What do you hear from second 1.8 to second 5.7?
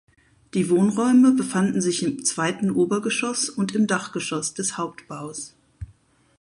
im zweiten Obergeschoss und im Dachgeschoss des Hauptbaus.